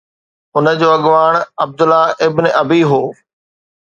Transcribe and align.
ان 0.57 0.67
جو 0.79 0.87
اڳواڻ 0.95 1.33
Abdullah 1.63 2.05
ibn 2.27 2.45
Ubayy 2.61 2.81
هو 2.93 3.01